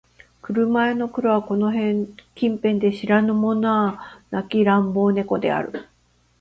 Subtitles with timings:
[0.41, 1.71] 車屋の黒はこの
[2.33, 3.99] 近辺で知らぬ者
[4.31, 5.89] なき乱暴猫である